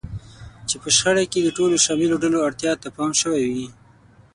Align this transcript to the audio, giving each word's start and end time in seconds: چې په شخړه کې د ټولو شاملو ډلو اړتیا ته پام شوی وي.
چې 0.67 0.75
په 0.81 0.89
شخړه 0.97 1.23
کې 1.31 1.39
د 1.43 1.49
ټولو 1.57 1.75
شاملو 1.85 2.21
ډلو 2.23 2.37
اړتیا 2.47 2.73
ته 2.81 2.87
پام 2.95 3.11
شوی 3.21 3.45
وي. 3.53 3.67